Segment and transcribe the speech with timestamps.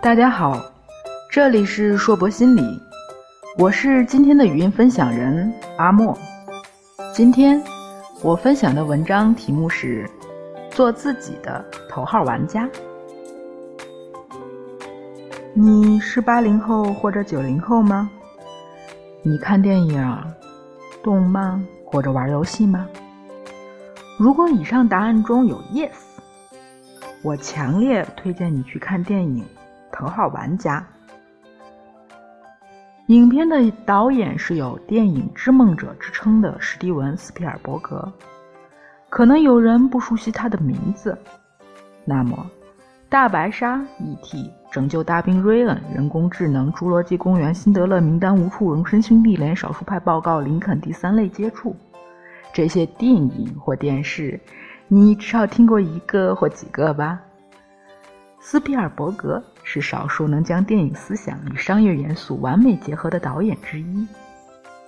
[0.00, 0.56] 大家好，
[1.28, 2.80] 这里是硕博心理，
[3.58, 6.16] 我是今天的语音分享人阿莫。
[7.12, 7.60] 今天
[8.22, 10.08] 我分享的文章题目是
[10.70, 12.70] “做自己的头号玩家”。
[15.52, 18.08] 你是八零后或者九零后吗？
[19.22, 20.24] 你看电影、
[21.02, 22.86] 动漫或者玩游戏吗？
[24.16, 25.90] 如果以上答案中有 yes，
[27.22, 29.44] 我强烈推荐你去看电影。
[29.98, 30.86] 头号玩家。
[33.08, 38.10] 影片的导演是有“电影之梦者”之称的史蒂文·斯皮尔伯格。
[39.08, 41.16] 可能有人不熟悉他的名字，
[42.04, 42.36] 那么，
[43.08, 44.38] 《大白鲨》、《E.T.》、
[44.70, 51.74] 《拯救大兵瑞恩》、人工智能、《侏罗纪公园》、《辛德勒名单》、无处容身兄弟连、少数派报告、林肯第三类接触，
[52.52, 54.38] 这些电影或电视，
[54.86, 57.18] 你至少听过一个或几个吧？
[58.38, 64.08] 斯皮尔伯格是少数能将电影思想与商业元素完美结合的导演之一，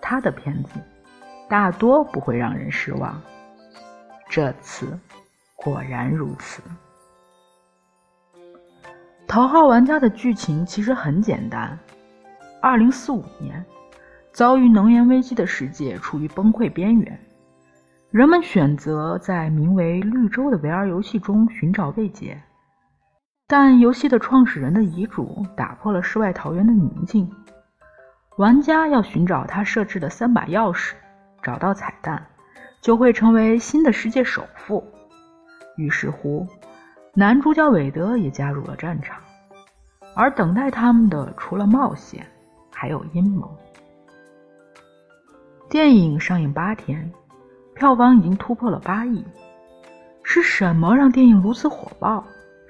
[0.00, 0.80] 他的片子
[1.46, 3.20] 大多不会让人失望。
[4.30, 4.98] 这次
[5.56, 6.62] 果然如此。
[9.28, 11.78] 《头号玩家》的剧情其实很简单：
[12.62, 13.62] 二零四五年，
[14.32, 17.20] 遭遇能源危机的世界处于崩溃边缘，
[18.10, 22.42] 人们选择在名为《绿洲》的 VR 游戏中寻找慰藉。
[23.52, 27.30] 但游戏的创始人的遗嘱打破了世外桃源的宁静。
[28.38, 30.94] 玩家要寻找他设置的三把钥匙，
[31.42, 32.28] 找到彩蛋，
[32.80, 34.82] 就会成为新的世界首富。
[35.76, 36.46] 于是乎，
[37.12, 39.20] 男主角韦德也加入了战场。
[40.16, 42.26] 而等待他们的，除了冒险，
[42.72, 43.54] 还有阴谋。
[45.68, 47.12] 电影上映八天，
[47.74, 49.22] 票房已经突破了八亿。
[50.22, 52.24] 是什么让电影如此火爆？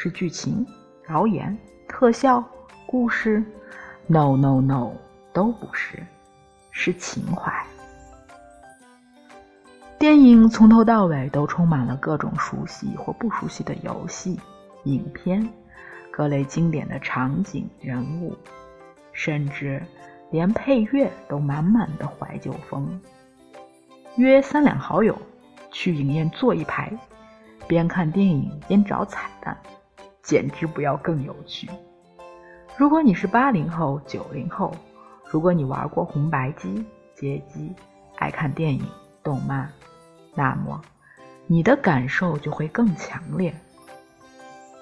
[0.00, 0.64] 是剧情、
[1.08, 2.40] 导演、特效、
[2.86, 3.42] 故事
[4.06, 4.92] ？No No No，
[5.32, 6.06] 都不是，
[6.70, 7.52] 是情怀。
[9.98, 14.38] 电影从头到尾都充满了各种熟悉或不熟悉的游戏、
[14.84, 15.44] 影片，
[16.12, 18.36] 各类经典的场景、人物，
[19.10, 19.82] 甚至
[20.30, 23.00] 连配乐都满满的怀旧风。
[24.14, 25.18] 约三两好友
[25.72, 26.88] 去影院坐一排，
[27.66, 29.56] 边看电影边找彩蛋。
[30.28, 31.70] 简直不要更有趣。
[32.76, 34.70] 如果你是八零后、九零后，
[35.30, 36.84] 如果你玩过红白机、
[37.14, 37.72] 街机，
[38.16, 38.84] 爱看电影、
[39.22, 39.72] 动漫，
[40.34, 40.82] 那么
[41.46, 43.54] 你的感受就会更强烈。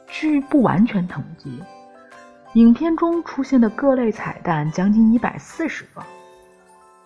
[0.09, 1.63] 据不完全统计，
[2.55, 6.03] 影片中出现的各类彩蛋将近一百四十个。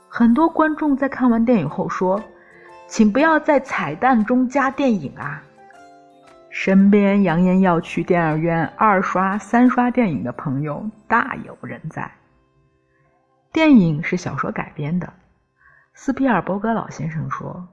[0.08, 2.22] 很多观众在看完电影后说
[2.88, 5.42] ：“请不要在彩蛋中加电影啊！”
[6.50, 12.10] 身边扬言要去电影院二刷、三刷电影的朋友大有人在。
[13.52, 15.12] 电影是小说改编的，
[15.94, 17.68] 斯皮尔伯格老先生说：“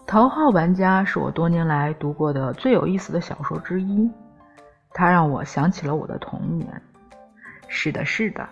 [0.06, 4.08] 《头号玩家》是我多年来读过的最有意思的小说之一，
[4.92, 6.80] 它让我想起了我的童年。”
[7.66, 8.48] 是的，是的，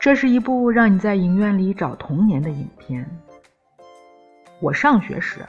[0.00, 3.06] 这是一部让你在影院里找童年的影片。
[4.58, 5.44] 我上学时，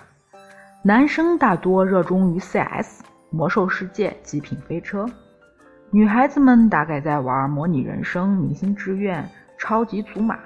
[0.84, 3.04] 男生大多热衷于 CS。
[3.34, 5.06] 魔兽世界、极品飞车，
[5.90, 9.26] 女孩子们大概在玩模拟人生、明星志愿、
[9.58, 10.38] 超级祖玛。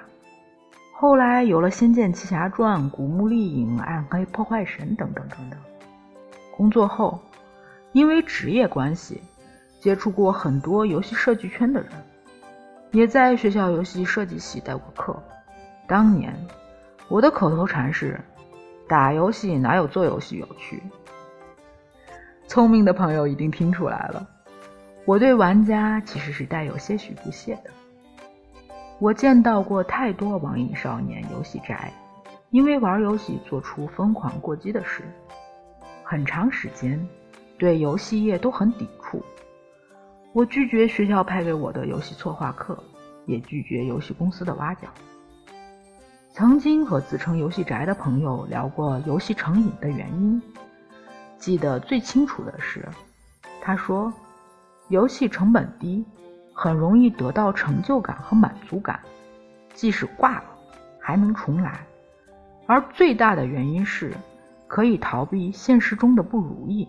[0.94, 5.58] 后来有了《仙剑奇侠传》、《古墓丽影》、《暗黑破坏神》等等等等。
[6.56, 7.20] 工作后，
[7.90, 9.20] 因为职业关系，
[9.80, 11.90] 接触过很多游戏设计圈的人，
[12.92, 15.20] 也在学校游戏设计系带过课。
[15.88, 16.32] 当年，
[17.08, 18.20] 我的口头禅是
[18.86, 20.80] ：“打游戏哪有做游戏有趣？”
[22.56, 24.26] 聪明的朋友一定听出来了，
[25.04, 27.70] 我对玩家其实是带有些许不屑的。
[28.98, 31.92] 我见到过太多网瘾少年、游戏宅，
[32.48, 35.02] 因为玩游戏做出疯狂过激的事，
[36.02, 36.98] 很长时间
[37.58, 39.22] 对游戏业都很抵触。
[40.32, 42.82] 我拒绝学校派给我的游戏策划课，
[43.26, 44.88] 也拒绝游戏公司的挖角。
[46.32, 50.42] 曾经和自称游戏宅的朋友聊过游戏成瘾的原因。
[51.38, 52.88] 记得最清楚的是，
[53.60, 54.12] 他说
[54.88, 56.04] ：“游戏成本低，
[56.52, 58.98] 很容易得到成就感和满足感，
[59.74, 60.44] 即使挂了
[60.98, 61.86] 还能重来。
[62.66, 64.12] 而最大的原因是，
[64.66, 66.88] 可以逃避现实中的不如意。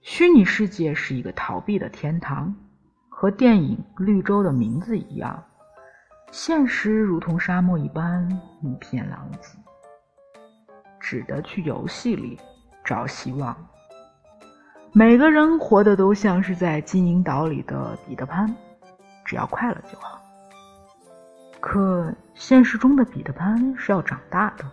[0.00, 2.54] 虚拟世界是一个逃避的天堂，
[3.08, 5.44] 和电影《绿洲》的名字一样，
[6.32, 8.28] 现实如同沙漠一般
[8.62, 9.58] 一片狼藉，
[10.98, 12.38] 只得去游戏里。”
[12.88, 13.54] 找希望。
[14.92, 18.56] 每个人活的都像是在金银岛里的彼得潘，
[19.26, 20.18] 只要快乐就好。
[21.60, 24.64] 可现实中的彼得潘是要长大的。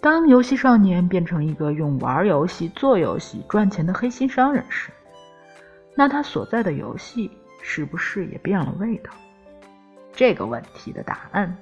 [0.00, 4.90] 当游戏少年变成一个用玩游戏、做游戏赚钱的黑心商人时，
[5.94, 7.30] 那他所在的游戏
[7.62, 9.12] 是不是也变了味道？
[10.12, 11.56] 这个问题的答案，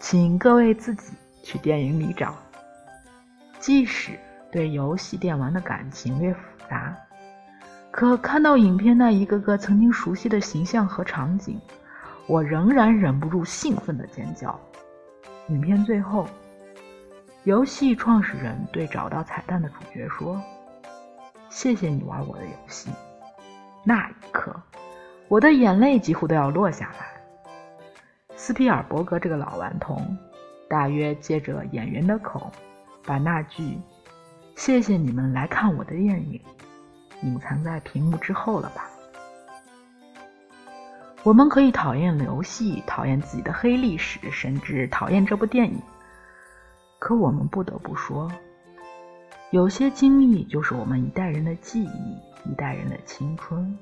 [0.00, 1.12] 请各位自己
[1.42, 2.34] 去电影里找。
[3.58, 4.18] 即使
[4.50, 6.96] 对游戏电玩的感情略复杂，
[7.90, 11.60] 可看到影片那一个个曾经熟悉的形象和场景，
[12.26, 14.58] 我仍然忍不住兴奋的尖叫。
[15.48, 16.26] 影片最后，
[17.44, 20.42] 游戏创始人对找到彩蛋的主角说
[21.48, 22.90] ：“谢谢你玩我的游戏。”
[23.84, 24.54] 那一刻，
[25.28, 27.06] 我的眼泪几乎都要落下来。
[28.34, 30.18] 斯皮尔伯格这个老顽童，
[30.68, 32.50] 大约借着演员的口，
[33.04, 33.78] 把那句
[34.56, 36.40] “谢谢你们来看我的电影”
[37.22, 38.90] 隐藏在屏幕之后了吧？
[41.22, 45.80] 我们可以讨厌游戏，讨厌自己的黑历史，甚至讨厌这部电影。
[46.98, 48.32] 可我们不得不说，
[49.50, 52.16] 有些经历就是我们一代人的记忆。
[52.48, 53.76] 一代人的青春，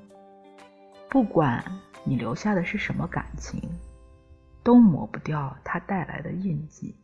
[1.07, 1.63] 不管
[2.03, 3.61] 你留下的是什么感情，
[4.63, 6.97] 都抹不掉它带来的印记。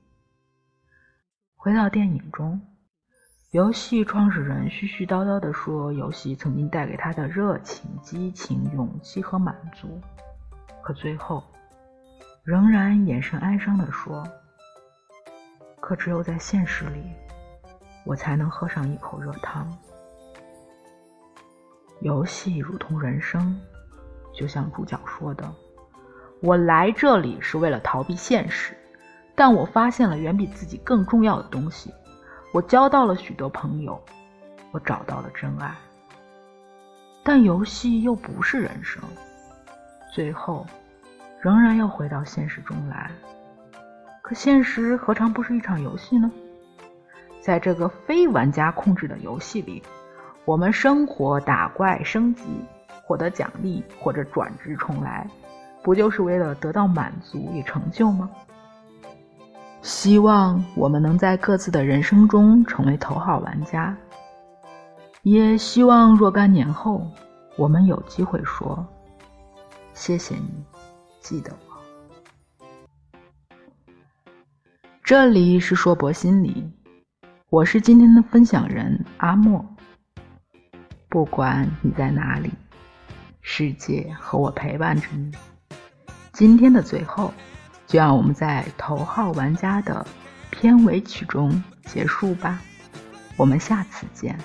[1.56, 2.60] 回到电影中，
[3.52, 10.00] 游戏创始人絮絮叨叨地说，游戏曾经带给他的热情、激情、勇气和满足，
[10.82, 11.44] 可最后
[12.46, 14.26] 仍然眼神哀伤地说
[15.82, 17.04] ：“可只有在现实里，
[18.06, 19.68] 我才能喝上一口热汤。”
[22.00, 23.60] 游戏如同人生，
[24.34, 25.54] 就像主角说的
[26.42, 28.78] ：“我来这里是为了逃避现实，
[29.36, 31.94] 但我发现了远比自己更重要的东西。
[32.52, 34.02] 我交到了许多朋友，
[34.72, 35.74] 我找到了真爱。
[37.24, 39.02] 但游戏又不是人生，
[40.12, 40.66] 最后
[41.40, 43.12] 仍然要回到现实中来。
[44.22, 46.30] 可现实何尝不是一场游戏呢？
[47.42, 49.82] 在这个非玩家控制的游戏里。”
[50.44, 52.44] 我们生活、打怪、升级、
[53.04, 55.30] 获得奖励或者转职重来，
[55.84, 58.28] 不就是为了得到满足与成就吗？
[59.82, 63.98] 希望我们能在各自的人生中成为头号玩家，
[65.24, 67.10] 也希望若干年后，
[67.58, 68.86] 我们有机会说
[69.94, 70.64] ：“谢谢你，
[71.20, 71.72] 记得我。”
[75.04, 76.72] 这里是硕博心理，
[77.50, 79.66] 我是今天的分享人阿莫。
[81.10, 82.52] 不管你在哪里，
[83.42, 85.32] 世界和我陪伴着你。
[86.32, 87.34] 今天的最后，
[87.92, 90.08] 就让我们在头号玩家的
[90.50, 92.62] 片尾曲中结束吧。
[93.36, 94.40] 我们下次见。